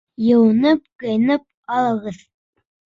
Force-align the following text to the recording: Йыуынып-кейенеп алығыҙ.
Йыуынып-кейенеп 0.27 1.47
алығыҙ. 1.79 2.29